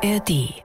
[0.00, 0.62] ARD.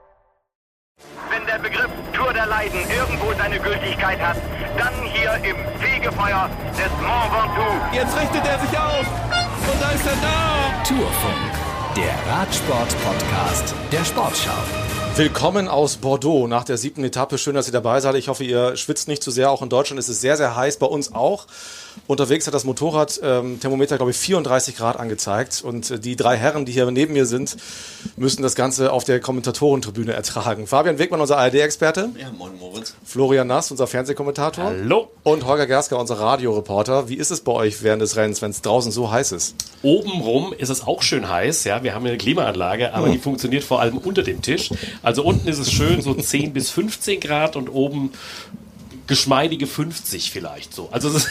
[1.31, 4.37] Wenn der Begriff Tour der Leiden irgendwo seine Gültigkeit hat,
[4.77, 7.95] dann hier im Fegefeuer des Mont Ventoux.
[7.95, 9.07] Jetzt richtet er sich auf
[9.71, 10.83] und da ist er da.
[10.87, 11.51] Tourfunk,
[11.95, 14.51] der Radsport-Podcast der Sportschau.
[15.15, 17.39] Willkommen aus Bordeaux nach der siebten Etappe.
[17.39, 18.15] Schön, dass ihr dabei seid.
[18.15, 19.49] Ich hoffe, ihr schwitzt nicht zu sehr.
[19.49, 20.77] Auch in Deutschland ist es sehr, sehr heiß.
[20.77, 21.47] Bei uns auch.
[22.07, 25.61] Unterwegs hat das Motorrad ähm, Thermometer, glaube ich, 34 Grad angezeigt.
[25.63, 27.57] Und äh, die drei Herren, die hier neben mir sind,
[28.17, 30.67] müssen das Ganze auf der Kommentatorentribüne ertragen.
[30.67, 32.09] Fabian Wegmann, unser ARD-Experte.
[32.19, 32.95] Ja, moin Moritz.
[33.05, 34.65] Florian Nass, unser Fernsehkommentator.
[34.65, 35.09] Hallo.
[35.23, 37.09] Und Holger Gersker, unser Radioreporter.
[37.09, 39.55] Wie ist es bei euch während des Rennens, wenn es draußen so heiß ist?
[39.81, 41.63] Obenrum ist es auch schön heiß.
[41.63, 44.69] Ja, wir haben eine Klimaanlage, aber die funktioniert vor allem unter dem Tisch.
[45.01, 48.11] Also unten ist es schön so 10 bis 15 Grad und oben
[49.07, 50.89] geschmeidige 50 vielleicht so.
[50.91, 51.29] Also es ist,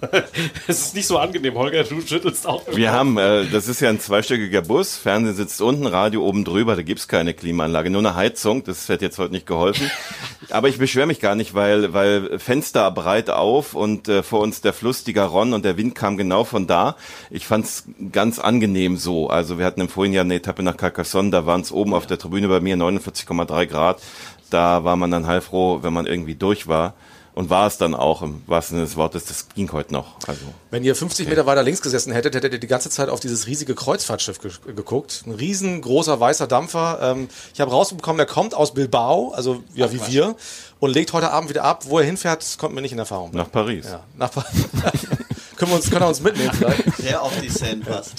[0.66, 2.62] es ist nicht so angenehm, Holger, du schüttelst auch.
[2.74, 6.76] Wir haben, äh, das ist ja ein zweistöckiger Bus, Fernsehen sitzt unten, Radio oben drüber,
[6.76, 9.90] da gibt's keine Klimaanlage, nur eine Heizung, das hätte jetzt heute nicht geholfen.
[10.50, 14.60] Aber ich beschwere mich gar nicht, weil, weil Fenster breit auf und äh, vor uns
[14.60, 16.96] der Fluss, die Garonne und der Wind kam genau von da.
[17.30, 19.28] Ich fand's ganz angenehm so.
[19.28, 22.18] Also wir hatten im vorigen Jahr eine Etappe nach Carcassonne, da waren's oben auf der
[22.18, 24.02] Tribüne bei mir 49,3 Grad.
[24.50, 26.94] Da war man dann heilfroh, wenn man irgendwie durch war.
[27.36, 30.16] Und war es dann auch im wahrsten Sinne des Wortes, das ging heute noch.
[30.26, 30.40] Also.
[30.70, 33.46] Wenn ihr 50 Meter weiter links gesessen hättet, hättet ihr die ganze Zeit auf dieses
[33.46, 35.22] riesige Kreuzfahrtschiff ge geguckt.
[35.26, 36.98] Ein riesengroßer weißer Dampfer.
[37.02, 40.34] Ähm, ich habe rausbekommen, der kommt aus Bilbao, also ja wie wir,
[40.80, 41.84] und legt heute Abend wieder ab.
[41.88, 43.32] Wo er hinfährt, kommt mir nicht in Erfahrung.
[43.34, 43.84] Nach Paris.
[43.84, 44.64] Ja, nach Paris.
[45.56, 46.98] können, wir uns, können wir uns mitnehmen vielleicht?
[47.02, 48.14] Der auf die Seine passt.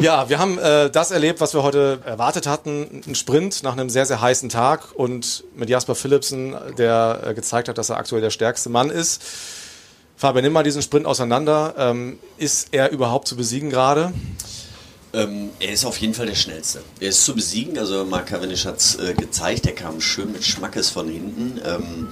[0.00, 3.02] Ja, wir haben äh, das erlebt, was wir heute erwartet hatten.
[3.06, 7.68] Ein Sprint nach einem sehr, sehr heißen Tag und mit Jasper Philipsen, der äh, gezeigt
[7.68, 9.22] hat, dass er aktuell der stärkste Mann ist.
[10.16, 11.74] Fabian, nimm mal diesen Sprint auseinander.
[11.78, 14.12] Ähm, ist er überhaupt zu besiegen gerade?
[15.12, 16.82] Ähm, er ist auf jeden Fall der Schnellste.
[17.00, 20.44] Er ist zu besiegen, also Mark Cavendish hat es äh, gezeigt, er kam schön mit
[20.44, 21.60] Schmackes von hinten.
[21.64, 22.08] Ähm,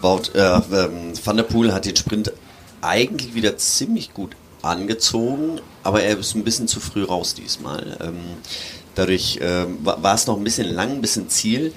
[0.00, 2.32] Wout, äh, ähm, Van der Poel hat den Sprint
[2.80, 7.96] eigentlich wieder ziemlich gut angezogen, aber er ist ein bisschen zu früh raus diesmal.
[8.00, 8.18] Ähm,
[8.94, 11.72] dadurch ähm, war, es noch ein bisschen lang, ein bisschen Ziel.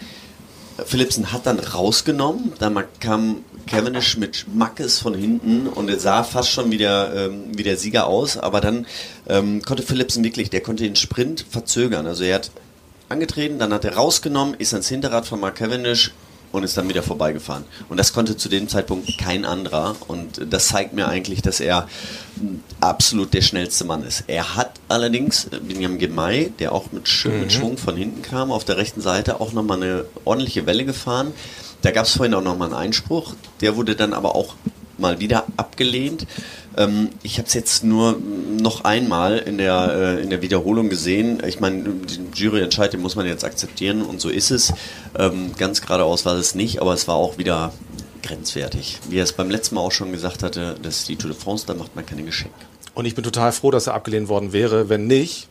[0.86, 6.50] Philipsen hat dann rausgenommen, dann kam Cavendish mit Mackes von hinten und er sah fast
[6.50, 8.88] schon wieder ähm, wie der Sieger aus, aber dann
[9.28, 12.08] ähm, konnte Philipsen wirklich, der konnte den Sprint verzögern.
[12.08, 12.52] Also er hat
[13.10, 16.12] angetreten, dann hat er rausgenommen, ist ans Hinterrad von Mark Cavendish
[16.52, 17.64] und ist dann wieder vorbeigefahren.
[17.90, 19.96] Und das konnte zu dem Zeitpunkt kein anderer.
[20.08, 21.88] Und das zeigt mir eigentlich, dass er
[22.80, 24.26] absolut der schnellste Mann ist.
[24.28, 28.66] Er hat allerdings Binyam Gemay, der auch mit, Sch mit Schwung von hinten kam, auf
[28.66, 31.34] der rechten Seite auch nochmal eine ordentliche Welle gefahren.
[31.82, 33.34] Da gab es vorhin auch nochmal einen Einspruch.
[33.62, 34.56] Der wurde dann aber auch
[35.02, 36.26] mal wieder abgelehnt.
[36.78, 38.18] Ähm, ich habe es jetzt nur
[38.62, 41.42] noch einmal in der, äh, in der Wiederholung gesehen.
[41.46, 44.74] Ich meine, den Juryentscheid, den muss man jetzt akzeptieren und so ist es.
[45.18, 47.74] Ähm, ganz geradeaus war es nicht, aber es war auch wieder
[48.24, 49.00] grenzwertig.
[49.10, 51.40] Wie er es beim letzten Mal auch schon gesagt hatte, das ist die Tour de
[51.40, 52.56] France, da macht man keine Geschenke.
[52.94, 54.90] Und ich bin total froh, dass er abgelehnt worden wäre.
[54.90, 55.48] Wenn nicht,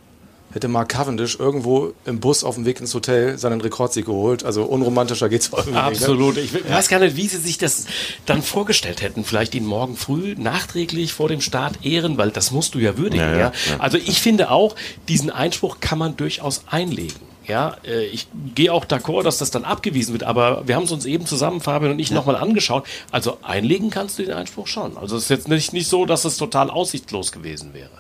[0.53, 4.45] hätte Mark Cavendish irgendwo im Bus auf dem Weg ins Hotel seinen Rekordsieg geholt.
[4.45, 6.37] Also unromantischer geht's irgendwie Absolut.
[6.37, 7.87] Ich weiß gar nicht, wie sie sich das
[8.27, 9.25] dann vorgestellt hätten.
[9.25, 13.25] Vielleicht ihn morgen früh nachträglich vor dem Start ehren, weil das musst du ja würdigen.
[13.25, 13.53] Ja, ja, ja.
[13.79, 14.75] Also ich finde auch,
[15.09, 17.30] diesen Einspruch kann man durchaus einlegen.
[17.47, 20.93] Ja, äh, ich gehe auch d'accord, dass das dann abgewiesen wird, aber wir haben es
[20.93, 22.87] uns eben zusammen, Fabian und ich, nochmal angeschaut.
[23.11, 24.97] Also einlegen kannst du den Einspruch schon.
[24.97, 27.91] Also es ist jetzt nicht, nicht so, dass es total aussichtslos gewesen wäre.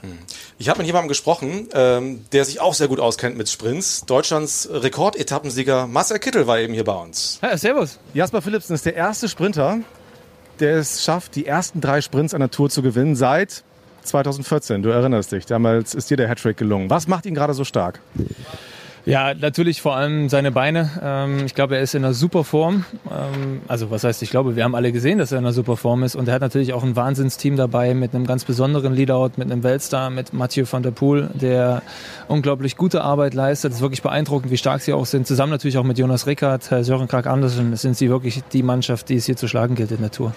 [0.59, 4.05] Ich habe mit jemandem gesprochen, ähm, der sich auch sehr gut auskennt mit Sprints.
[4.07, 7.39] Deutschlands Rekordetappensieger Marcel Kittel war eben hier bei uns.
[7.43, 7.99] Ja, servus.
[8.15, 9.79] Jasper Philipsen ist der erste Sprinter,
[10.61, 13.65] der es schafft, die ersten drei Sprints einer Tour zu gewinnen seit
[14.05, 14.83] 2014.
[14.83, 16.91] Du erinnerst dich, damals ist dir der Hattrick gelungen.
[16.91, 18.01] Was macht ihn gerade so stark?
[19.07, 20.91] Ja, natürlich vor allem seine Beine.
[21.03, 22.85] Ähm, ich glaube, er ist in einer super Form.
[23.11, 25.77] Ähm, also was heißt, ich glaube, wir haben alle gesehen, dass er in einer super
[25.77, 26.17] Form ist.
[26.17, 29.63] Und er hat natürlich auch ein Wahnsinnsteam dabei mit einem ganz besonderen Leadout, mit einem
[29.63, 31.83] Weltstar, mit Mathieu van der Poel, der
[32.29, 33.73] unglaublich gute Arbeit leistet.
[33.73, 35.27] Es ist wirklich beeindruckend, wie stark sie auch sind.
[35.27, 39.09] Zusammen natürlich auch mit Jonas Rickard, Herr Sören Krag Andersen sind sie wirklich die Mannschaft,
[39.09, 40.35] die es hier zu schlagen gilt in der Tour.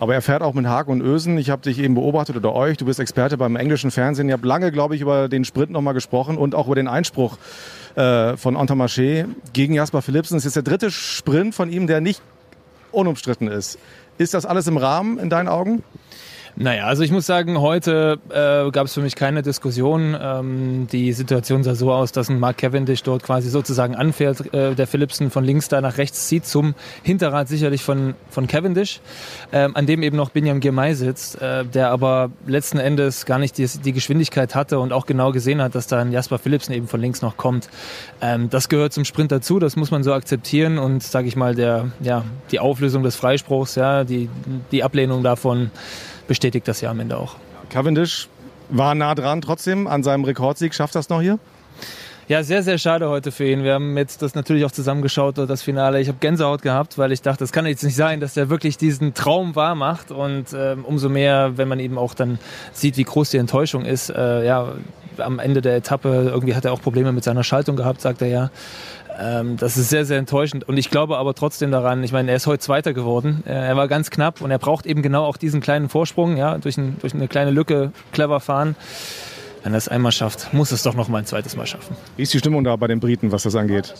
[0.00, 1.38] Aber er fährt auch mit Haken und Ösen.
[1.38, 2.76] Ich habe dich eben beobachtet oder euch.
[2.76, 4.28] Du bist Experte beim englischen Fernsehen.
[4.28, 7.38] Ihr habt lange, glaube ich, über den Sprint nochmal gesprochen und auch über den Einspruch
[7.96, 10.36] äh, von Entomarché gegen Jasper Philipsen.
[10.36, 12.22] Es ist der dritte Sprint von ihm, der nicht
[12.90, 13.78] unumstritten ist.
[14.18, 15.82] Ist das alles im Rahmen in deinen Augen?
[16.54, 20.14] Naja, also ich muss sagen, heute äh, gab es für mich keine Diskussion.
[20.20, 24.74] Ähm, die Situation sah so aus, dass ein Mark Cavendish dort quasi sozusagen anfährt, äh,
[24.74, 29.00] der Philipsen von links da nach rechts zieht zum Hinterrad sicherlich von, von Cavendish,
[29.50, 33.56] ähm, an dem eben noch Binyam Girmay sitzt, äh, der aber letzten Endes gar nicht
[33.56, 36.86] die, die, Geschwindigkeit hatte und auch genau gesehen hat, dass da ein Jasper Philipsen eben
[36.86, 37.70] von links noch kommt.
[38.20, 41.54] Ähm, das gehört zum Sprint dazu, das muss man so akzeptieren und sage ich mal,
[41.54, 44.28] der, ja, die Auflösung des Freispruchs, ja, die,
[44.70, 45.70] die Ablehnung davon,
[46.26, 47.36] bestätigt das ja am Ende auch.
[47.70, 48.28] Cavendish
[48.68, 50.74] war nah dran trotzdem an seinem Rekordsieg.
[50.74, 51.38] Schafft das noch hier?
[52.28, 53.64] Ja, sehr, sehr schade heute für ihn.
[53.64, 56.00] Wir haben jetzt das natürlich auch zusammengeschaut, das Finale.
[56.00, 58.78] Ich habe Gänsehaut gehabt, weil ich dachte, das kann jetzt nicht sein, dass der wirklich
[58.78, 60.10] diesen Traum wahr macht.
[60.12, 62.38] Und ähm, umso mehr, wenn man eben auch dann
[62.72, 64.08] sieht, wie groß die Enttäuschung ist.
[64.10, 64.68] Äh, ja,
[65.18, 68.28] am Ende der Etappe, irgendwie hat er auch Probleme mit seiner Schaltung gehabt, sagt er
[68.28, 68.50] ja.
[69.22, 70.68] Ähm, das ist sehr, sehr enttäuschend.
[70.68, 73.44] Und ich glaube aber trotzdem daran, ich meine, er ist heute Zweiter geworden.
[73.46, 76.58] Äh, er war ganz knapp und er braucht eben genau auch diesen kleinen Vorsprung, ja,
[76.58, 78.74] durch, ein, durch eine kleine Lücke clever fahren.
[79.62, 81.94] Wenn er es einmal schafft, muss es doch noch mal ein zweites Mal schaffen.
[82.16, 83.94] Wie ist die Stimmung da bei den Briten, was das angeht?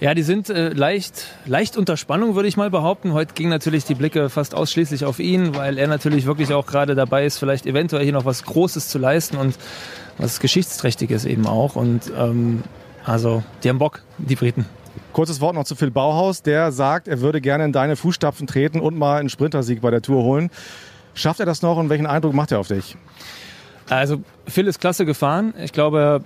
[0.00, 3.12] Ja, die sind äh, leicht, leicht unter Spannung, würde ich mal behaupten.
[3.12, 6.94] Heute gingen natürlich die Blicke fast ausschließlich auf ihn, weil er natürlich wirklich auch gerade
[6.94, 9.58] dabei ist, vielleicht eventuell hier noch was Großes zu leisten und
[10.16, 11.76] was Geschichtsträchtiges eben auch.
[11.76, 12.62] Und ähm,
[13.04, 14.66] also, die haben Bock, die Briten.
[15.12, 16.42] Kurzes Wort noch zu Phil Bauhaus.
[16.42, 20.02] Der sagt, er würde gerne in deine Fußstapfen treten und mal einen Sprintersieg bei der
[20.02, 20.50] Tour holen.
[21.14, 22.96] Schafft er das noch und welchen Eindruck macht er auf dich?
[23.88, 25.52] Also, Phil ist klasse gefahren.
[25.58, 26.22] Ich glaube,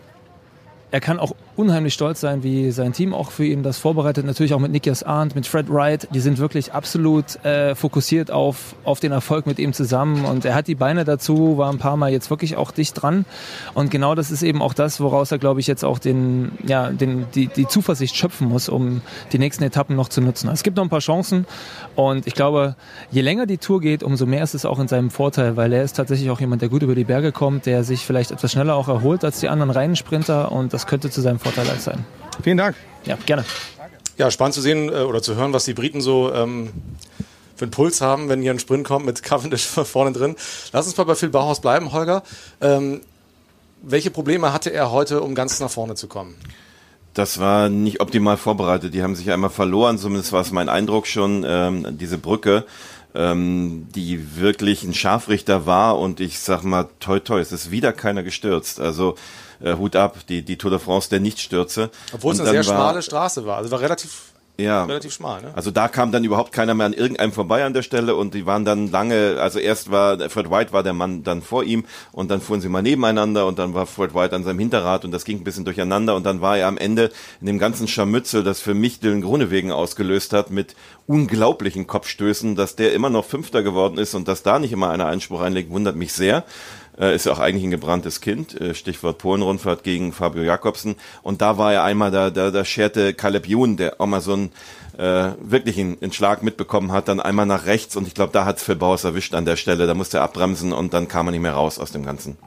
[0.90, 4.24] er kann auch unheimlich stolz sein, wie sein Team auch für ihn das vorbereitet.
[4.24, 6.06] Natürlich auch mit Nikias Arndt, mit Fred Wright.
[6.12, 10.24] Die sind wirklich absolut äh, fokussiert auf, auf den Erfolg mit ihm zusammen.
[10.24, 13.24] Und er hat die Beine dazu, war ein paar Mal jetzt wirklich auch dicht dran.
[13.74, 16.90] Und genau das ist eben auch das, woraus er, glaube ich, jetzt auch den, ja,
[16.90, 19.00] den, die, die Zuversicht schöpfen muss, um
[19.32, 20.50] die nächsten Etappen noch zu nutzen.
[20.50, 21.46] Es gibt noch ein paar Chancen.
[21.94, 22.76] Und ich glaube,
[23.10, 25.82] je länger die Tour geht, umso mehr ist es auch in seinem Vorteil, weil er
[25.82, 28.76] ist tatsächlich auch jemand, der gut über die Berge kommt, der sich vielleicht etwas schneller
[28.76, 30.52] auch erholt als die anderen Rennsprinter.
[30.52, 32.04] Und das könnte zu seinem Vorteil sein.
[32.42, 32.76] Vielen Dank.
[33.04, 33.44] Ja, gerne.
[34.18, 36.70] Ja, spannend zu sehen äh, oder zu hören, was die Briten so ähm,
[37.54, 40.36] für einen Puls haben, wenn hier ein Sprint kommt mit Cavendish vorne drin.
[40.72, 42.22] Lass uns mal bei Phil Bauhaus bleiben, Holger.
[42.60, 43.00] Ähm,
[43.82, 46.34] welche Probleme hatte er heute, um ganz nach vorne zu kommen?
[47.14, 48.92] Das war nicht optimal vorbereitet.
[48.92, 52.64] Die haben sich einmal verloren, zumindest war es mein Eindruck schon, ähm, diese Brücke,
[53.16, 57.92] ähm, die wirklich ein Scharfrichter war und ich sag mal, toi toi, es ist wieder
[57.92, 58.78] keiner gestürzt.
[58.78, 59.16] Also
[59.60, 61.90] äh, Hut ab, die, die Tour de France der Nichtstürze.
[62.12, 63.56] Obwohl es eine sehr schmale Straße war.
[63.56, 64.84] Also war relativ ja.
[64.84, 65.42] relativ schmal.
[65.42, 65.52] Ne?
[65.54, 68.46] Also da kam dann überhaupt keiner mehr an irgendeinem vorbei an der Stelle und die
[68.46, 72.30] waren dann lange, also erst war Fred White war der Mann dann vor ihm und
[72.30, 75.24] dann fuhren sie mal nebeneinander und dann war Fred White an seinem Hinterrad und das
[75.24, 77.10] ging ein bisschen durcheinander und dann war er am Ende
[77.40, 80.74] in dem ganzen Scharmützel, das für mich Dylan Grunewegen ausgelöst hat, mit
[81.06, 85.06] unglaublichen Kopfstößen, dass der immer noch Fünfter geworden ist und dass da nicht immer einer
[85.06, 86.44] Einspruch einlegt, wundert mich sehr
[86.98, 90.96] äh, ist auch eigentlich ein gebranntes Kind, äh, Stichwort Polenrundfahrt gegen Fabio Jakobsen.
[91.22, 94.32] Und da war er einmal, da, da, da scherte Caleb Youn, der auch mal so
[94.32, 94.52] einen
[94.98, 98.44] äh, wirklich einen, einen Schlag mitbekommen hat, dann einmal nach rechts und ich glaube, da
[98.44, 99.86] hat es Phil Bauers erwischt an der Stelle.
[99.86, 102.38] Da musste er abbremsen und dann kam er nicht mehr raus aus dem Ganzen.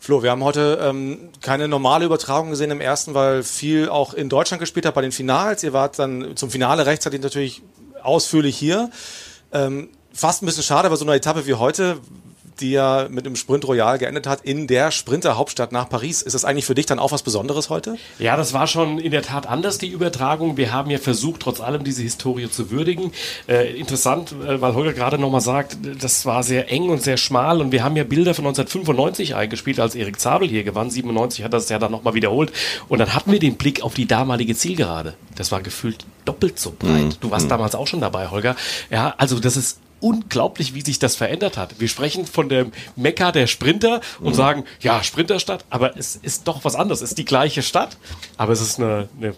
[0.00, 4.28] Flo, wir haben heute ähm, keine normale Übertragung gesehen im ersten, weil viel auch in
[4.28, 5.62] Deutschland gespielt hat bei den Finals.
[5.64, 7.62] Ihr wart dann zum Finale rechtzeitig natürlich
[8.02, 8.90] ausführlich hier.
[9.52, 11.98] Ähm, fast ein bisschen schade bei so einer Etappe wie heute,
[12.60, 16.22] die ja mit einem Sprint Royal geendet hat in der Sprinter-Hauptstadt nach Paris.
[16.22, 17.96] Ist das eigentlich für dich dann auch was Besonderes heute?
[18.18, 20.56] Ja, das war schon in der Tat anders, die Übertragung.
[20.56, 23.12] Wir haben ja versucht, trotz allem diese Historie zu würdigen.
[23.48, 27.60] Äh, interessant, äh, weil Holger gerade nochmal sagt, das war sehr eng und sehr schmal
[27.60, 30.90] und wir haben ja Bilder von 1995 eingespielt, als Erik Zabel hier gewann.
[30.90, 32.52] 97 hat das ja dann nochmal wiederholt
[32.88, 35.14] und dann hatten wir den Blick auf die damalige Zielgerade.
[35.36, 37.04] Das war gefühlt doppelt so breit.
[37.04, 37.14] Mhm.
[37.20, 37.50] Du warst mhm.
[37.50, 38.56] damals auch schon dabei, Holger.
[38.90, 41.80] Ja, also das ist unglaublich, wie sich das verändert hat.
[41.80, 44.34] Wir sprechen von dem Mekka der Sprinter und mhm.
[44.34, 47.00] sagen, ja, Sprinterstadt, aber es ist doch was anderes.
[47.00, 47.96] Es ist die gleiche Stadt,
[48.36, 49.34] aber es ist eine, eine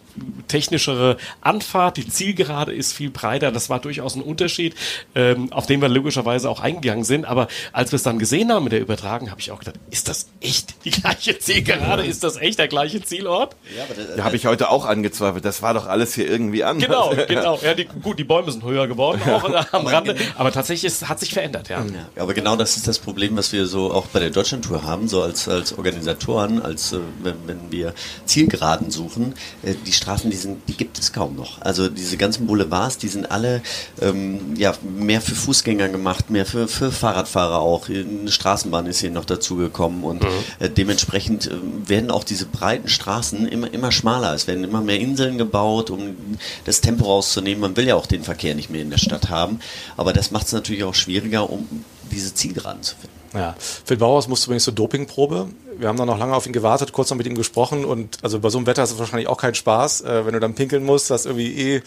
[0.48, 1.96] technischere Anfahrt.
[1.96, 3.52] Die Zielgerade ist viel breiter.
[3.52, 4.74] Das war durchaus ein Unterschied,
[5.14, 7.24] ähm, auf den wir logischerweise auch eingegangen sind.
[7.24, 10.08] Aber als wir es dann gesehen haben mit der Übertragung, habe ich auch gedacht, ist
[10.08, 12.04] das echt die gleiche Zielgerade?
[12.04, 13.56] Ist das echt der gleiche Zielort?
[13.76, 15.44] Ja, aber da, da habe ich heute auch angezweifelt.
[15.44, 16.86] Das war doch alles hier irgendwie anders.
[16.86, 17.58] Genau, genau.
[17.62, 20.16] Ja, die, gut, die Bäume sind höher geworden, auch am Rande.
[20.36, 21.84] Aber aber tatsächlich es hat sich verändert, ja.
[21.84, 22.22] ja.
[22.22, 25.22] Aber genau das ist das Problem, was wir so auch bei der Deutschlandtour haben, so
[25.22, 29.34] als, als Organisatoren, als äh, wenn, wenn, wir Zielgeraden suchen.
[29.62, 31.60] Äh, die Straßen, die, sind, die gibt es kaum noch.
[31.60, 33.62] Also diese ganzen Boulevards, die sind alle
[34.00, 37.88] ähm, ja, mehr für Fußgänger gemacht, mehr für, für Fahrradfahrer auch.
[37.88, 40.28] Eine Straßenbahn ist hier noch dazugekommen und mhm.
[40.58, 41.52] äh, dementsprechend äh,
[41.86, 44.34] werden auch diese breiten Straßen immer, immer schmaler.
[44.34, 46.16] Es werden immer mehr Inseln gebaut, um
[46.64, 47.60] das Tempo rauszunehmen.
[47.60, 49.60] Man will ja auch den Verkehr nicht mehr in der Stadt haben.
[49.96, 53.14] Aber das macht macht es natürlich auch schwieriger, um diese Zielgeraden zu finden.
[53.34, 53.54] Ja,
[53.84, 55.48] Phil Bauers musste übrigens zur Dopingprobe.
[55.78, 58.40] Wir haben dann noch lange auf ihn gewartet, kurz noch mit ihm gesprochen und also
[58.40, 60.82] bei so einem Wetter ist es wahrscheinlich auch kein Spaß, äh, wenn du dann pinkeln
[60.82, 61.82] musst, das irgendwie eh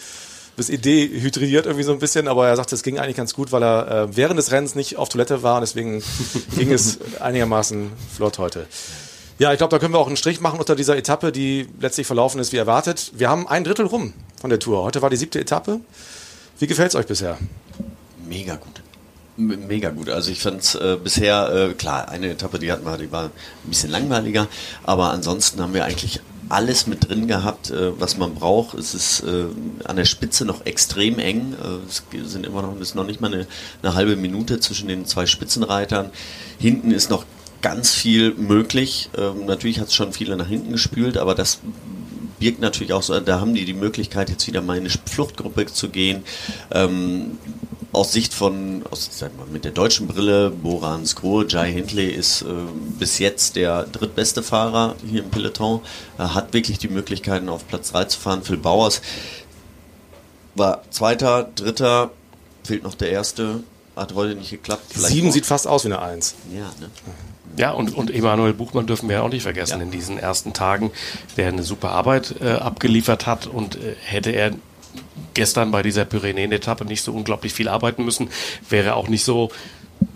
[0.56, 3.50] bis Idee hydriert irgendwie so ein bisschen, aber er sagte, es ging eigentlich ganz gut,
[3.50, 6.00] weil er äh, während des Rennens nicht auf Toilette war und deswegen
[6.56, 8.66] ging es einigermaßen flott heute.
[9.40, 12.06] Ja, ich glaube, da können wir auch einen Strich machen unter dieser Etappe, die letztlich
[12.06, 13.10] verlaufen ist wie erwartet.
[13.16, 14.84] Wir haben ein Drittel rum von der Tour.
[14.84, 15.80] Heute war die siebte Etappe.
[16.60, 17.36] Wie gefällt es euch bisher?
[18.26, 18.82] Mega gut.
[19.36, 20.10] Mega gut.
[20.10, 23.24] Also ich fand es äh, bisher, äh, klar, eine Etappe, die hatten wir, die war
[23.24, 23.30] ein
[23.68, 24.46] bisschen langweiliger,
[24.84, 28.78] aber ansonsten haben wir eigentlich alles mit drin gehabt, äh, was man braucht.
[28.78, 29.46] Es ist äh,
[29.84, 31.54] an der Spitze noch extrem eng.
[31.54, 33.46] Äh, es sind immer noch, ist noch nicht mal eine,
[33.82, 36.10] eine halbe Minute zwischen den zwei Spitzenreitern.
[36.58, 37.24] Hinten ist noch
[37.60, 39.10] ganz viel möglich.
[39.16, 41.60] Ähm, natürlich hat es schon viele nach hinten gespült, aber das
[42.38, 45.66] birgt natürlich auch so, da haben die die Möglichkeit, jetzt wieder mal in eine Fluchtgruppe
[45.66, 46.24] zu gehen.
[46.70, 47.38] Ähm,
[47.94, 52.42] aus Sicht von, aus, sag mal, mit der deutschen Brille, Boran Skro, Jai Hindley ist
[52.42, 52.46] äh,
[52.98, 55.80] bis jetzt der drittbeste Fahrer hier im Peloton.
[56.18, 58.42] Er hat wirklich die Möglichkeiten, auf Platz 3 zu fahren.
[58.42, 59.00] Phil Bauers
[60.54, 62.10] war Zweiter, Dritter,
[62.64, 63.62] fehlt noch der Erste.
[63.96, 64.82] Hat heute nicht geklappt.
[64.88, 66.34] Vielleicht Sieben noch- sieht fast aus wie eine Eins.
[66.52, 66.90] Ja, ne?
[67.56, 69.84] Ja, und, und Emanuel Buchmann dürfen wir auch nicht vergessen Ja.
[69.84, 70.90] in diesen ersten Tagen,
[71.36, 74.50] der eine super Arbeit äh, abgeliefert hat und äh, hätte er
[75.34, 78.30] gestern bei dieser Pyrenäen-Etappe nicht so unglaublich viel arbeiten müssen,
[78.68, 79.50] wäre auch nicht so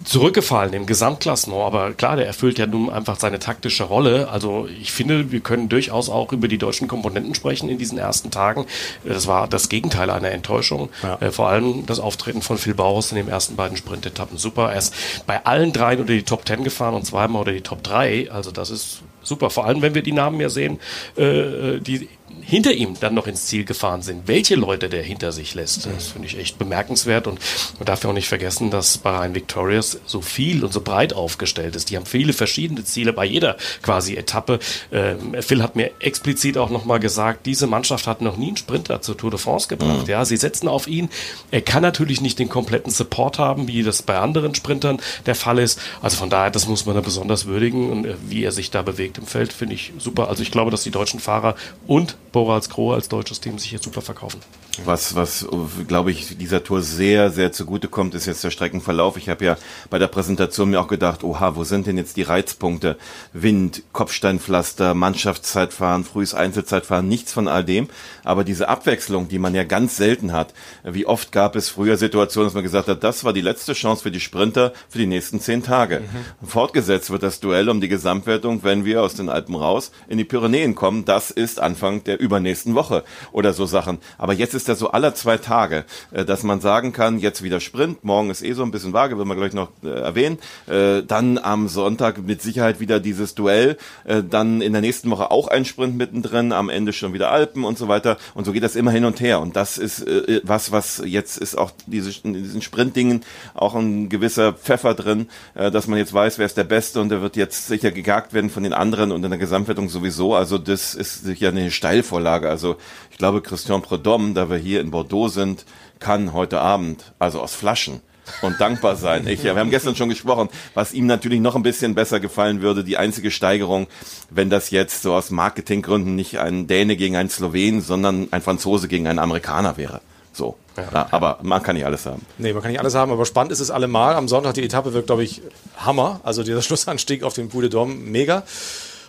[0.04, 1.62] zurückgefallen im Gesamtklassement.
[1.62, 4.28] Aber klar, der erfüllt ja nun einfach seine taktische Rolle.
[4.28, 8.30] Also ich finde, wir können durchaus auch über die deutschen Komponenten sprechen in diesen ersten
[8.30, 8.66] Tagen.
[9.04, 10.88] Das war das Gegenteil einer Enttäuschung.
[11.02, 11.16] Ja.
[11.20, 14.38] Äh, vor allem das Auftreten von Phil Bauhaus in den ersten beiden Sprintetappen.
[14.38, 14.72] Super.
[14.72, 14.94] Er ist
[15.26, 18.30] bei allen dreien unter die Top 10 gefahren und zweimal unter die Top 3.
[18.30, 19.50] Also das ist super.
[19.50, 20.80] Vor allem, wenn wir die Namen ja sehen,
[21.16, 22.08] äh, die
[22.48, 24.26] hinter ihm dann noch ins Ziel gefahren sind.
[24.26, 25.86] Welche Leute der hinter sich lässt.
[25.86, 27.38] Das finde ich echt bemerkenswert und
[27.78, 31.76] man darf ja auch nicht vergessen, dass Bahrain Victorious so viel und so breit aufgestellt
[31.76, 31.90] ist.
[31.90, 34.58] Die haben viele verschiedene Ziele bei jeder quasi Etappe.
[34.92, 39.02] Ähm, Phil hat mir explizit auch nochmal gesagt, diese Mannschaft hat noch nie einen Sprinter
[39.02, 40.08] zur Tour de France gebracht.
[40.08, 41.10] Ja, sie setzen auf ihn.
[41.50, 45.58] Er kann natürlich nicht den kompletten Support haben, wie das bei anderen Sprintern der Fall
[45.58, 45.80] ist.
[46.02, 48.82] Also von daher, das muss man da besonders würdigen und äh, wie er sich da
[48.82, 50.28] bewegt im Feld, finde ich super.
[50.28, 51.54] Also ich glaube, dass die deutschen Fahrer
[51.86, 54.40] und Borals Grohe als deutsches Team sich hier super verkaufen.
[54.84, 55.46] Was, was,
[55.86, 59.16] glaube ich, dieser Tour sehr, sehr zugute kommt, ist jetzt der Streckenverlauf.
[59.16, 59.56] Ich habe ja
[59.90, 62.96] bei der Präsentation mir auch gedacht, oha, wo sind denn jetzt die Reizpunkte?
[63.32, 67.88] Wind, Kopfsteinpflaster, Mannschaftszeitfahren, frühes Einzelzeitfahren, nichts von all dem.
[68.24, 70.54] Aber diese Abwechslung, die man ja ganz selten hat,
[70.84, 74.02] wie oft gab es früher Situationen, dass man gesagt hat, das war die letzte Chance
[74.02, 76.02] für die Sprinter für die nächsten zehn Tage.
[76.42, 80.24] Fortgesetzt wird das Duell um die Gesamtwertung, wenn wir aus den Alpen raus in die
[80.24, 81.04] Pyrenäen kommen.
[81.04, 83.98] Das ist Anfang der übernächsten Woche oder so Sachen.
[84.18, 87.60] Aber jetzt ist das so aller zwei Tage, äh, dass man sagen kann, jetzt wieder
[87.60, 90.38] Sprint, morgen ist eh so ein bisschen vage, werden wir gleich noch äh, erwähnen.
[90.66, 93.76] Äh, Dann am Sonntag mit Sicherheit wieder dieses Duell.
[94.04, 97.64] Äh, Dann in der nächsten Woche auch ein Sprint mittendrin, am Ende schon wieder Alpen
[97.64, 98.16] und so weiter.
[98.34, 99.40] Und so geht das immer hin und her.
[99.40, 104.08] Und das ist äh, was, was jetzt ist auch diese, in diesen Sprintdingen auch ein
[104.08, 107.36] gewisser Pfeffer drin, äh, dass man jetzt weiß, wer ist der Beste und der wird
[107.36, 110.34] jetzt sicher gegagt werden von den anderen und in der Gesamtwertung sowieso.
[110.34, 112.48] Also das ist sicher eine Steilvorlage.
[112.48, 112.76] Also
[113.18, 115.64] ich glaube, Christian Prudhomme, da wir hier in Bordeaux sind,
[115.98, 118.00] kann heute Abend, also aus Flaschen,
[118.42, 119.26] und dankbar sein.
[119.26, 122.62] Ich, ja, wir haben gestern schon gesprochen, was ihm natürlich noch ein bisschen besser gefallen
[122.62, 123.88] würde, die einzige Steigerung,
[124.30, 128.86] wenn das jetzt so aus Marketinggründen nicht ein Däne gegen einen Slowen, sondern ein Franzose
[128.86, 130.00] gegen einen Amerikaner wäre.
[130.32, 130.56] So.
[130.76, 132.24] Ja, aber man kann nicht alles haben.
[132.38, 134.14] Nee, man kann nicht alles haben, aber spannend ist es allemal.
[134.14, 135.42] Am Sonntag die Etappe wird, glaube ich,
[135.76, 136.20] Hammer.
[136.22, 138.44] Also dieser Schlussanstieg auf den Puy de Dôme, mega.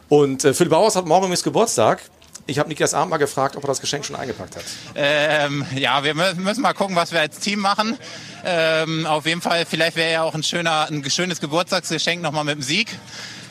[0.07, 2.01] Und äh, Phil Bauers hat morgen übrigens Geburtstag.
[2.49, 4.63] Ich habe Niklas Arndt mal gefragt, ob er das Geschenk schon eingepackt hat.
[4.95, 7.95] Ähm, ja, wir mü- müssen mal gucken, was wir als Team machen.
[8.43, 12.55] Ähm, auf jeden Fall, vielleicht wäre ja auch ein, schöner, ein schönes Geburtstagsgeschenk nochmal mit
[12.55, 12.87] dem Sieg.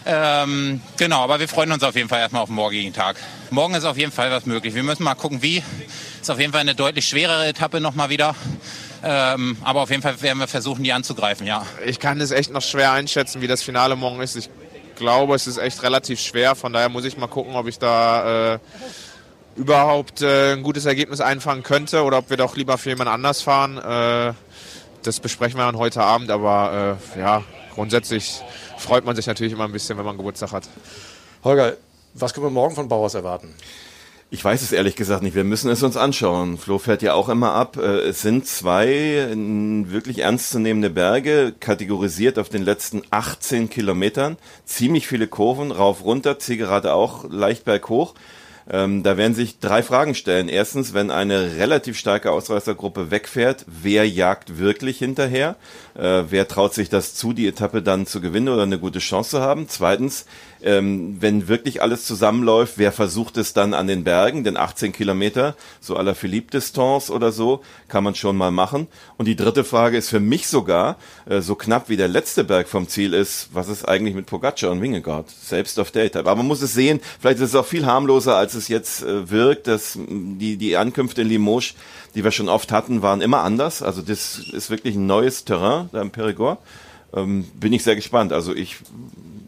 [0.04, 3.16] Ähm, genau, aber wir freuen uns auf jeden Fall erstmal auf den morgigen Tag.
[3.50, 4.74] Morgen ist auf jeden Fall was möglich.
[4.74, 5.62] Wir müssen mal gucken, wie.
[6.20, 8.34] Ist auf jeden Fall eine deutlich schwerere Etappe nochmal wieder.
[9.04, 11.64] Ähm, aber auf jeden Fall werden wir versuchen, die anzugreifen, ja.
[11.86, 14.34] Ich kann es echt noch schwer einschätzen, wie das Finale morgen ist.
[14.34, 14.50] Ich
[14.98, 16.54] glaube, es ist echt relativ schwer.
[16.54, 18.58] Von daher muss ich mal gucken, ob ich da äh,
[19.56, 23.42] überhaupt äh, ein gutes Ergebnis einfangen könnte oder ob wir doch lieber für jemand anders
[23.42, 23.78] fahren.
[23.78, 24.34] Äh,
[25.02, 26.30] das besprechen wir dann heute Abend.
[26.30, 27.42] Aber äh, ja,
[27.74, 28.42] grundsätzlich
[28.76, 30.68] freut man sich natürlich immer ein bisschen, wenn man Geburtstag hat.
[31.44, 31.76] Holger,
[32.14, 33.54] was können wir morgen von Bauers erwarten?
[34.30, 35.34] Ich weiß es ehrlich gesagt nicht.
[35.34, 36.58] Wir müssen es uns anschauen.
[36.58, 37.78] Flo fährt ja auch immer ab.
[37.78, 44.36] Äh, Es sind zwei wirklich ernstzunehmende Berge, kategorisiert auf den letzten 18 Kilometern.
[44.66, 48.14] Ziemlich viele Kurven, rauf, runter, Zielgerade auch leicht berghoch.
[48.70, 50.48] Ähm, da werden sich drei Fragen stellen.
[50.48, 55.56] Erstens, wenn eine relativ starke Ausreißergruppe wegfährt, wer jagt wirklich hinterher?
[55.94, 59.30] Äh, wer traut sich das zu, die Etappe dann zu gewinnen oder eine gute Chance
[59.30, 59.68] zu haben?
[59.68, 60.26] Zweitens,
[60.62, 64.44] ähm, wenn wirklich alles zusammenläuft, wer versucht es dann an den Bergen?
[64.44, 68.86] Denn 18 Kilometer, so à la Philippe-Distanz oder so, kann man schon mal machen.
[69.16, 70.96] Und die dritte Frage ist für mich sogar,
[71.26, 74.70] äh, so knapp wie der letzte Berg vom Ziel ist, was ist eigentlich mit Pogacar
[74.70, 75.30] und Wingegaard?
[75.30, 76.28] Selbst auf der Etappe.
[76.28, 79.30] Aber man muss es sehen, vielleicht ist es auch viel harmloser, als es jetzt äh,
[79.30, 81.74] wirkt, dass die, die Ankünfte in Limoges,
[82.16, 83.80] die wir schon oft hatten, waren immer anders.
[83.82, 86.58] Also das ist wirklich ein neues Terrain da im Perigord.
[87.14, 88.32] Ähm, bin ich sehr gespannt.
[88.32, 88.76] Also ich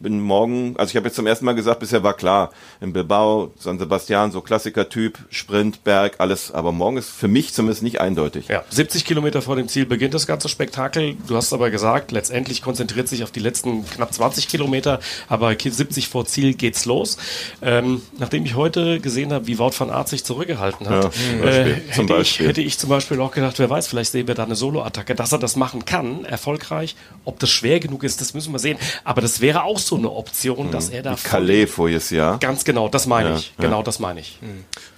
[0.01, 2.51] bin morgen, also ich habe jetzt zum ersten Mal gesagt, bisher war klar,
[2.81, 7.83] in Bilbao, San Sebastian, so Klassiker-Typ, Sprint, Berg, alles, aber morgen ist für mich zumindest
[7.83, 8.49] nicht eindeutig.
[8.49, 11.17] Ja, 70 Kilometer vor dem Ziel beginnt das ganze Spektakel.
[11.29, 16.09] Du hast aber gesagt, letztendlich konzentriert sich auf die letzten knapp 20 Kilometer, aber 70
[16.09, 17.19] vor Ziel geht's los.
[17.61, 21.43] Ähm, nachdem ich heute gesehen habe, wie Wout van Aert sich zurückgehalten hat, Ja, zum
[21.47, 24.45] äh, hätte, ich, hätte ich zum Beispiel auch gedacht, wer weiß, vielleicht sehen wir da
[24.45, 26.97] eine Solo-Attacke, dass er das machen kann, erfolgreich.
[27.27, 28.79] Ob das schwer genug ist, das müssen wir sehen.
[29.05, 32.39] Aber das wäre auch so eine Option, dass er da Wie Calais voriges Jahr.
[32.39, 33.53] Ganz genau, das meine Ja, ich.
[33.59, 33.65] ja.
[33.65, 34.39] Genau, das meine ich.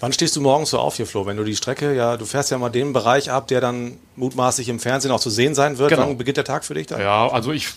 [0.00, 1.26] Wann stehst du morgens so auf hier, Flo?
[1.26, 4.68] Wenn du die Strecke, ja, du fährst ja mal den Bereich ab, der dann mutmaßlich
[4.68, 5.90] im Fernsehen auch zu sehen sein wird.
[5.90, 6.02] Genau.
[6.02, 7.00] Wann beginnt der Tag für dich dann?
[7.00, 7.68] Ja, also ich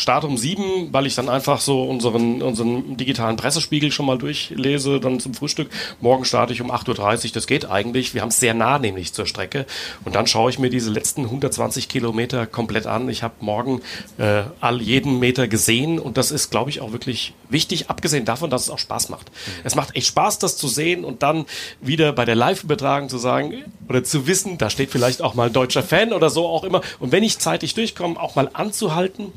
[0.00, 4.98] starte um sieben, weil ich dann einfach so unseren, unseren digitalen Pressespiegel schon mal durchlese,
[4.98, 5.70] dann zum Frühstück.
[6.00, 8.14] Morgen starte ich um 8.30 Uhr, das geht eigentlich.
[8.14, 9.66] Wir haben es sehr nah nämlich zur Strecke.
[10.04, 13.08] Und dann schaue ich mir diese letzten 120 Kilometer komplett an.
[13.08, 13.82] Ich habe morgen
[14.18, 18.48] äh, all jeden Meter gesehen und das ist, glaube ich, auch wirklich wichtig, abgesehen davon,
[18.48, 19.30] dass es auch Spaß macht.
[19.64, 21.44] Es macht echt Spaß, das zu sehen und dann
[21.80, 25.52] wieder bei der Live-Übertragung zu sagen oder zu wissen, da steht vielleicht auch mal ein
[25.52, 26.80] deutscher Fan oder so auch immer.
[26.98, 29.32] Und wenn ich zeitig durchkomme, auch mal anzuhalten,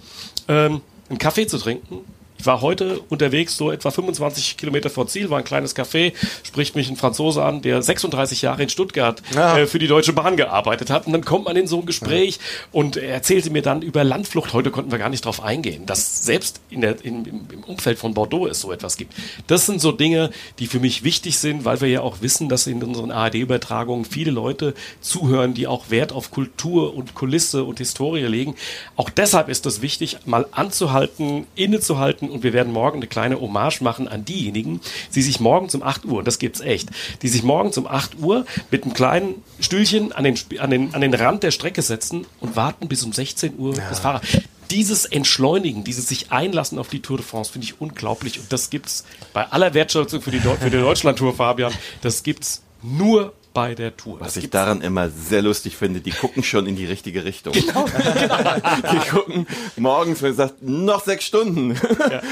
[0.54, 2.00] ähm, einen Kaffee zu trinken.
[2.44, 6.12] Ich war heute unterwegs, so etwa 25 Kilometer vor Ziel, war ein kleines Café,
[6.44, 9.60] spricht mich ein Franzose an, der 36 Jahre in Stuttgart Ja.
[9.60, 11.08] äh, für die Deutsche Bahn gearbeitet hat.
[11.08, 12.40] Und dann kommt man in so ein Gespräch
[12.74, 14.52] und er erzählte mir dann über Landflucht.
[14.52, 18.14] Heute konnten wir gar nicht drauf eingehen, dass selbst in der, in, im Umfeld von
[18.14, 19.14] Bordeaux es so etwas gibt.
[19.48, 22.68] Das sind so Dinge, die für mich wichtig sind, weil wir ja auch wissen, dass
[22.68, 28.24] in unseren ARD-Übertragungen viele Leute zuhören, die auch Wert auf Kultur und Kulisse und Historie
[28.24, 28.56] legen.
[28.98, 33.82] Auch deshalb ist es wichtig, mal anzuhalten, innezuhalten und wir werden morgen eine kleine Hommage
[33.82, 34.82] machen an diejenigen,
[35.16, 36.90] die sich morgens um 8 Uhr, und das gibt's echt,
[37.22, 41.02] die sich morgens um 8 Uhr mit einem kleinen Stühlchen an den, an den, an
[41.02, 44.24] den Rand der Strecke setzen und warten bis um 16 Uhr das Fahrrad.
[44.72, 48.40] Dieses Entschleunigen, dieses sich einlassen auf die Tour de France, finde ich unglaublich.
[48.40, 53.34] Und das gibt's bei aller Wertschätzung für die, für die Deutschland-Tour, Fabian, das gibt's nur
[53.54, 54.20] bei der Tour.
[54.20, 57.54] Was Das ich daran immer sehr lustig finde, die gucken schon in die richtige Richtung.
[57.54, 57.86] Genau.
[58.92, 61.80] die gucken morgens, wenn gesagt, noch sechs Stunden.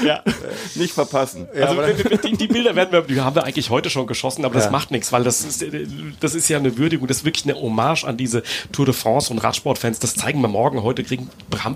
[0.04, 0.22] ja.
[0.74, 1.46] Nicht verpassen.
[1.54, 4.44] Also wir- wir- die, die Bilder werden wir, die haben wir eigentlich heute schon geschossen,
[4.44, 4.70] aber das Ja.
[4.70, 5.64] macht nichts, weil das ist,
[6.20, 9.32] das ist ja eine Würdigung, das ist wirklich eine Hommage an diese Tour de France
[9.32, 9.98] und Radsportfans.
[10.00, 10.82] Das zeigen wir morgen.
[10.82, 11.30] Heute kriegen,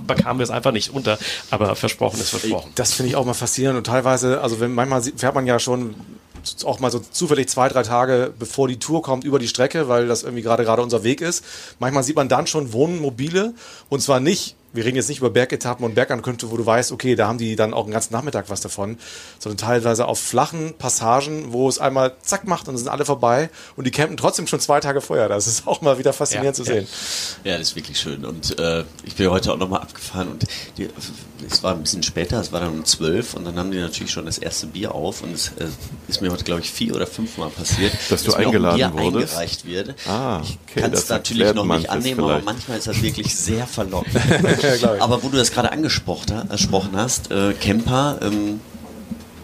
[0.07, 1.19] bekamen wir es einfach nicht unter,
[1.51, 2.71] aber versprochen ist versprochen.
[2.75, 5.95] Das finde ich auch mal faszinierend und teilweise, also wenn manchmal fährt man ja schon
[6.65, 10.07] auch mal so zufällig zwei, drei Tage bevor die Tour kommt über die Strecke, weil
[10.07, 11.45] das irgendwie gerade gerade unser Weg ist.
[11.79, 13.55] Manchmal sieht man dann schon Wohnmobile
[13.89, 17.17] und zwar nicht, wir reden jetzt nicht über Bergetappen und Bergankünfte, wo du weißt, okay,
[17.17, 18.99] da haben die dann auch einen ganzen Nachmittag was davon,
[19.39, 23.51] sondern teilweise auf flachen Passagen, wo es einmal zack macht und dann sind alle vorbei
[23.77, 25.29] und die campen trotzdem schon zwei Tage vorher.
[25.29, 26.77] Das ist auch mal wieder faszinierend Ja, zu ja.
[26.81, 26.89] sehen.
[27.45, 28.25] Ja, das ist wirklich schön.
[28.25, 30.45] Und äh, ich bin heute auch nochmal abgefahren und
[30.79, 30.89] die,
[31.51, 34.13] es war ein bisschen später, es war dann um 12 und dann haben die natürlich
[34.13, 35.67] schon das erste Bier auf und es äh,
[36.09, 38.77] ist mir heute, glaube ich, vier oder fünfmal passiert, Dass du mir auch ein eingeladen
[38.77, 39.33] Bier wurdest?
[39.35, 39.95] eingereicht wird.
[40.09, 42.45] Ah, ich okay, kann es natürlich noch nicht annehmen, aber vielleicht.
[42.47, 44.15] manchmal ist das wirklich sehr verlockend.
[45.01, 48.61] aber wo du das gerade angesprochen ha- gesprochen hast, äh, Kemper, ähm,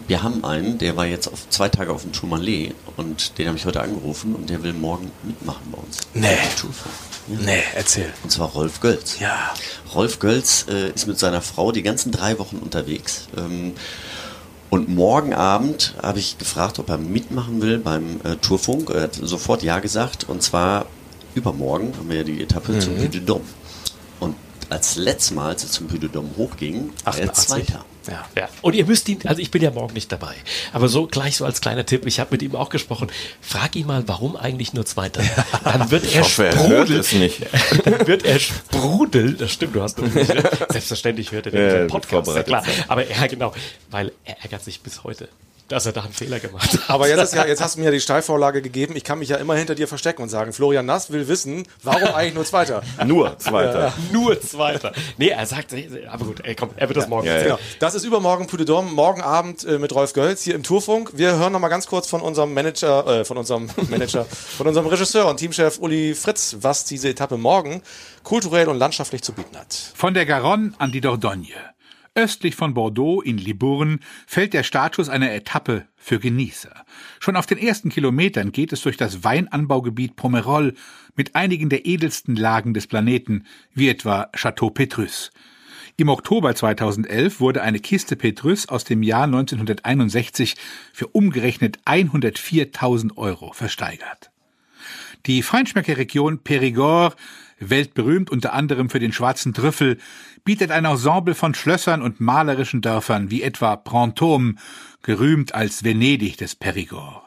[0.07, 3.57] wir haben einen, der war jetzt auf zwei Tage auf dem Tourmalet und den habe
[3.57, 5.99] ich heute angerufen und der will morgen mitmachen bei uns.
[6.13, 6.27] Nee.
[6.27, 7.39] Ja.
[7.39, 8.11] Nee, erzähl.
[8.21, 9.17] Und zwar Rolf Gölz.
[9.19, 9.53] Ja.
[9.95, 13.27] Rolf Gölz äh, ist mit seiner Frau die ganzen drei Wochen unterwegs.
[13.37, 13.73] Ähm,
[14.69, 18.89] und morgen Abend habe ich gefragt, ob er mitmachen will beim äh, Tourfunk.
[18.89, 20.25] Er hat sofort Ja gesagt.
[20.27, 20.85] Und zwar
[21.33, 23.35] übermorgen haben wir ja die Etappe zum Puy de Dôme.
[23.37, 23.43] Und
[24.73, 27.45] als letztes Mal, als es zum Dôme hochging, war er 88.
[27.47, 27.85] Zweiter.
[28.07, 28.25] Ja.
[28.35, 28.49] Ja.
[28.61, 30.35] Und ihr müsst ihn, also ich bin ja morgen nicht dabei,
[30.73, 33.09] aber so gleich so als kleiner Tipp, ich habe mit ihm auch gesprochen,
[33.41, 35.23] frag ihn mal, warum eigentlich nur Zweiter?
[35.63, 36.99] Dann wird er hoffe, er hört sprudeln.
[36.99, 37.41] es nicht.
[37.85, 39.37] Dann wird er sprudeln.
[39.37, 40.57] Das stimmt, du hast natürlich recht.
[40.71, 42.63] Selbstverständlich hört er den Ja, Podcast, ja klar.
[42.87, 43.53] Aber ja, genau,
[43.89, 45.29] weil er ärgert sich bis heute.
[45.67, 46.89] Dass er da einen Fehler gemacht hat.
[46.89, 48.95] Aber jetzt, ist ja, jetzt hast du mir ja die Steilvorlage gegeben.
[48.95, 52.13] Ich kann mich ja immer hinter dir verstecken und sagen, Florian Nass will wissen, warum
[52.13, 52.83] eigentlich nur Zweiter?
[53.05, 53.79] Nur Zweiter.
[53.79, 53.93] Ja, ja.
[54.11, 54.93] Nur Zweiter.
[55.17, 55.73] Nee, er sagt,
[56.09, 57.43] aber gut, ey, komm, er wird das morgen Ja, ja.
[57.43, 57.59] Genau.
[57.79, 61.11] Das ist übermorgen Puy de Dôme, morgen Abend äh, mit Rolf Gölz hier im Tourfunk.
[61.13, 64.87] Wir hören noch mal ganz kurz von unserem Manager, äh, von unserem Manager, von unserem
[64.87, 67.81] Regisseur und Teamchef Uli Fritz, was diese Etappe morgen
[68.23, 69.73] kulturell und landschaftlich zu bieten hat.
[69.95, 71.72] Von der Garonne an die Dordogne.
[72.15, 73.97] Östlich von Bordeaux in Libourne
[74.27, 76.85] fällt der Status einer Etappe für Genießer.
[77.19, 80.75] Schon auf den ersten Kilometern geht es durch das Weinanbaugebiet Pomerol
[81.15, 85.31] mit einigen der edelsten Lagen des Planeten, wie etwa Château Petrus.
[85.97, 90.55] Im Oktober 2011 wurde eine Kiste Petrus aus dem Jahr 1961
[90.91, 94.29] für umgerechnet 104.000 Euro versteigert.
[95.25, 97.15] Die Feinschmeckerregion Périgord,
[97.59, 99.97] weltberühmt unter anderem für den schwarzen Trüffel,
[100.43, 104.55] bietet ein Ensemble von Schlössern und malerischen Dörfern wie etwa Brantôme,
[105.01, 107.21] gerühmt als Venedig des Périgord.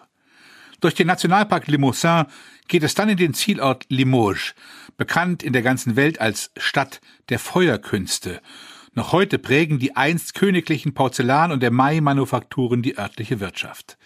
[0.80, 2.26] Durch den Nationalpark Limousin
[2.68, 4.54] geht es dann in den Zielort Limoges,
[4.96, 8.40] bekannt in der ganzen Welt als Stadt der Feuerkünste.
[8.94, 13.98] Noch heute prägen die einst königlichen Porzellan- und Emaille-Manufakturen die örtliche Wirtschaft.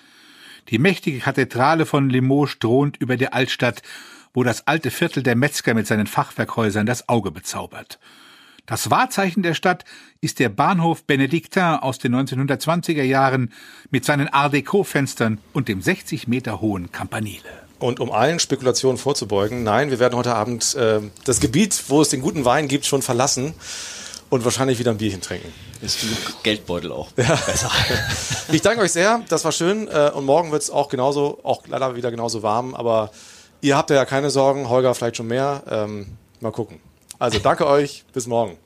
[0.68, 3.83] Die mächtige Kathedrale von Limoges thront über der Altstadt,
[4.33, 7.99] wo das alte Viertel der Metzger mit seinen Fachwerkhäusern das Auge bezaubert.
[8.66, 9.85] Das Wahrzeichen der Stadt
[10.21, 13.53] ist der Bahnhof Benediktin aus den 1920er Jahren
[13.90, 17.49] mit seinen Art Deco-Fenstern und dem 60 Meter hohen Campanile.
[17.81, 22.11] Und um allen Spekulationen vorzubeugen, nein, wir werden heute Abend äh, das Gebiet, wo es
[22.11, 23.55] den guten Wein gibt, schon verlassen
[24.29, 25.53] und wahrscheinlich wieder ein Bierchen trinken.
[25.81, 27.11] Ist genug Geldbeutel auch.
[27.12, 27.71] Besser.
[28.53, 29.88] Ich danke euch sehr, das war schön.
[29.88, 33.11] Äh, und morgen wird es auch genauso, auch leider wieder genauso warm, aber
[33.61, 35.62] ihr habt ja keine Sorgen, Holger vielleicht schon mehr.
[35.68, 36.07] Ähm,
[36.40, 36.81] mal gucken.
[37.18, 38.57] Also danke euch, bis morgen.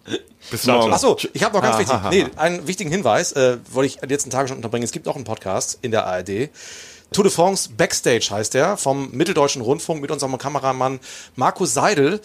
[0.50, 0.92] Bis morgen.
[0.92, 3.86] Achso, ich habe noch ganz Ah, wichtig, ha, ha, nee, einen wichtigen Hinweis, äh, wollte
[3.86, 4.84] ich den letzten Tagen schon unterbringen.
[4.84, 6.50] Es gibt noch einen Podcast in der ARD.
[7.12, 11.00] Tour de France Backstage heißt der, vom Mitteldeutschen Rundfunk mit unserem Kameramann
[11.36, 12.20] Markus Seidel,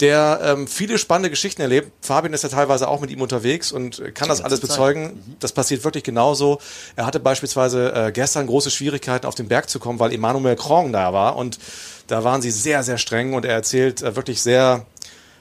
[0.00, 1.92] der ähm, viele spannende Geschichten erlebt.
[2.00, 5.36] Fabian ist ja teilweise auch mit ihm unterwegs und kann das alles bezeugen.
[5.40, 6.60] Das passiert wirklich genauso.
[6.96, 10.92] Er hatte beispielsweise äh, gestern große Schwierigkeiten, auf den Berg zu kommen, weil Emmanuel Krong
[10.92, 11.58] da war und
[12.06, 14.86] da waren sie sehr, sehr streng und er erzählt äh, wirklich sehr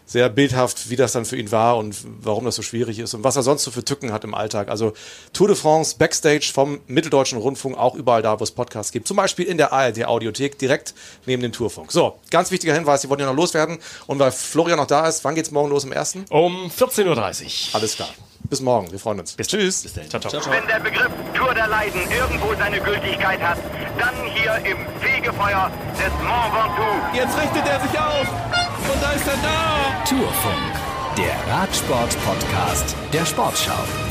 [0.09, 3.23] sehr bildhaft, wie das dann für ihn war und warum das so schwierig ist und
[3.23, 4.67] was er sonst so für Tücken hat im Alltag.
[4.67, 4.93] Also
[5.33, 9.07] Tour de France Backstage vom Mitteldeutschen Rundfunk, auch überall da, wo es Podcasts gibt.
[9.07, 10.95] Zum Beispiel in der ARD Audiothek, direkt
[11.27, 11.91] neben dem Tourfunk.
[11.91, 13.77] So, ganz wichtiger Hinweis, Sie wollen ja noch loswerden.
[14.07, 16.25] Und weil Florian noch da ist, wann geht's morgen los im ersten?
[16.29, 17.75] Um 14.30 Uhr.
[17.75, 18.09] Alles klar.
[18.49, 19.33] Bis morgen, wir freuen uns.
[19.33, 19.83] Bis Tschüss.
[19.83, 20.09] Bis dann.
[20.09, 20.51] Ciao, ciao.
[20.51, 23.59] Wenn der Begriff Tour der Leiden irgendwo seine Gültigkeit hat,
[23.99, 27.15] dann hier im Fegefeuer des Mont Ventoux.
[27.15, 28.68] Jetzt richtet er sich auf.
[28.91, 30.03] Und da ist er da.
[30.05, 30.73] Tourfunk,
[31.17, 34.08] der Radsport-Podcast der Sportschau.